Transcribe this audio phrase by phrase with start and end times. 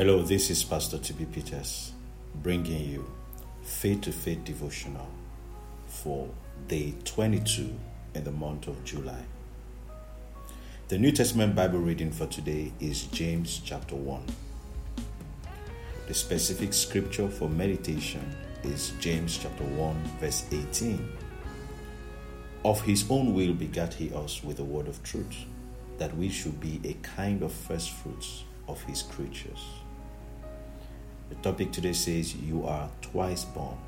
[0.00, 1.92] Hello, this is Pastor TB Peters
[2.36, 3.04] bringing you
[3.62, 5.06] Faith to Faith devotional
[5.86, 6.26] for
[6.68, 7.70] day 22
[8.14, 9.22] in the month of July.
[10.88, 14.22] The New Testament Bible reading for today is James chapter 1.
[16.08, 21.12] The specific scripture for meditation is James chapter 1, verse 18.
[22.64, 25.44] Of his own will begat he us with the word of truth,
[25.98, 29.79] that we should be a kind of first fruits of his creatures.
[31.30, 33.78] The topic today says, You are twice born.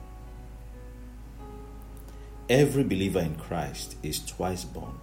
[2.48, 4.94] Every believer in Christ is twice born.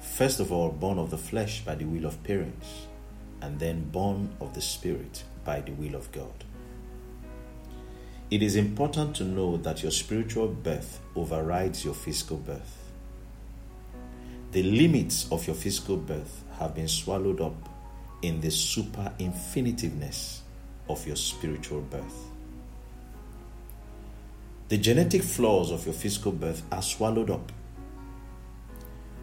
[0.00, 2.86] First of all, born of the flesh by the will of parents,
[3.42, 6.44] and then born of the Spirit by the will of God.
[8.30, 12.78] It is important to know that your spiritual birth overrides your physical birth.
[14.52, 17.68] The limits of your physical birth have been swallowed up
[18.22, 20.42] in the super infinitiveness
[20.88, 22.30] of your spiritual birth.
[24.68, 27.52] The genetic flaws of your physical birth are swallowed up.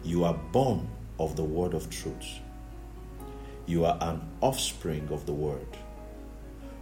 [0.02, 2.40] You are born of the word of truth.
[3.66, 5.66] You are an offspring of the word.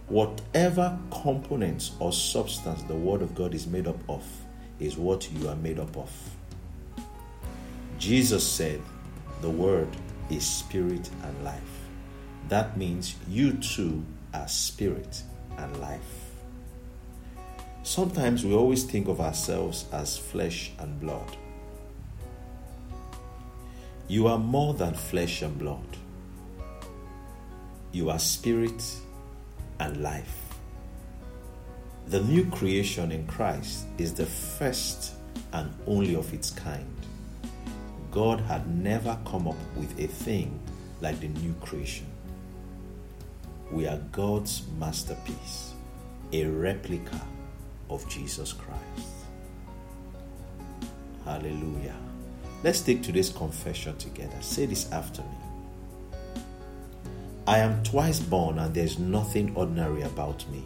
[0.07, 4.23] Whatever components or substance the Word of God is made up of
[4.79, 6.11] is what you are made up of.
[7.97, 8.81] Jesus said,
[9.41, 9.87] The Word
[10.29, 11.61] is spirit and life.
[12.49, 15.23] That means you too are spirit
[15.57, 16.31] and life.
[17.83, 21.37] Sometimes we always think of ourselves as flesh and blood.
[24.07, 25.97] You are more than flesh and blood.
[27.91, 28.83] You are spirit
[29.79, 30.37] and life.
[32.07, 35.13] The new creation in Christ is the first
[35.51, 36.85] and only of its kind.
[38.11, 40.59] God had never come up with a thing
[41.01, 42.12] like the new creation.
[43.73, 45.73] We are God's masterpiece,
[46.31, 47.19] a replica
[47.89, 49.09] of Jesus Christ.
[51.25, 51.95] Hallelujah.
[52.63, 54.39] Let's take today's confession together.
[54.41, 56.21] Say this after me.
[57.47, 60.63] I am twice born and there's nothing ordinary about me.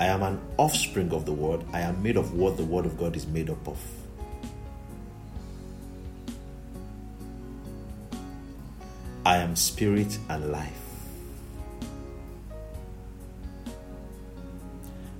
[0.00, 1.62] I am an offspring of the Word.
[1.74, 3.78] I am made of what the Word of God is made up of.
[9.28, 10.80] I am spirit and life.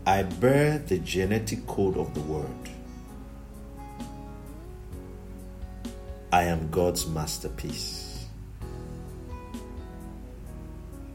[0.07, 2.69] I bear the genetic code of the world.
[6.33, 8.25] I am God's masterpiece.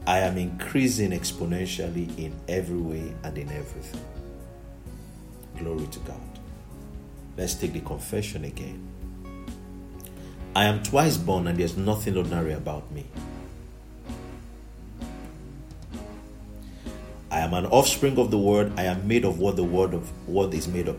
[0.06, 4.04] I am increasing exponentially in every way and in everything.
[5.58, 6.38] Glory to God.
[7.36, 8.93] Let's take the confession again.
[10.56, 13.06] I am twice born and there's nothing ordinary about me.
[17.30, 18.72] I am an offspring of the word.
[18.76, 20.96] I am made of what the word of what is made of.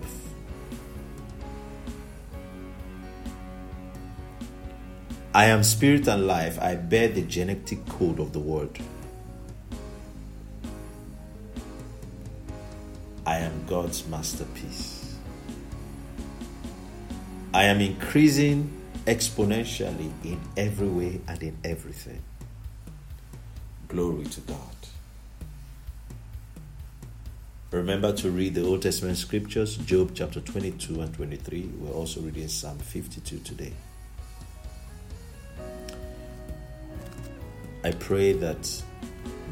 [5.33, 6.59] I am spirit and life.
[6.61, 8.77] I bear the genetic code of the word.
[13.25, 15.15] I am God's masterpiece.
[17.53, 18.69] I am increasing
[19.05, 22.21] exponentially in every way and in everything.
[23.87, 24.57] Glory to God.
[27.71, 31.69] Remember to read the Old Testament scriptures, Job chapter 22 and 23.
[31.79, 33.73] We're also reading Psalm 52 today.
[37.83, 38.83] I pray that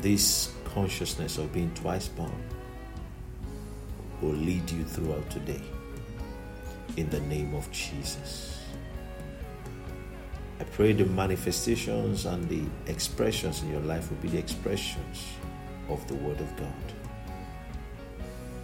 [0.01, 2.31] this consciousness of being twice born
[4.21, 5.61] will lead you throughout today.
[6.97, 8.59] In the name of Jesus.
[10.63, 15.33] I pray the manifestations and the expressions in your life will be the expressions
[15.89, 16.85] of the Word of God.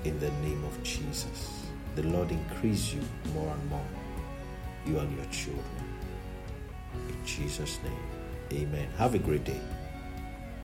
[0.06, 1.66] In the name of Jesus.
[1.96, 3.02] The Lord increase you
[3.34, 3.86] more and more,
[4.86, 5.66] you and your children.
[7.10, 8.64] In Jesus' name.
[8.64, 8.88] Amen.
[8.98, 9.60] Have a great day.